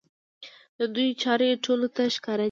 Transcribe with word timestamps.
د 0.79 0.81
دوی 0.95 1.09
چارې 1.21 1.61
ټولو 1.65 1.87
ته 1.95 2.01
ښکاره 2.15 2.37
دي. 2.37 2.39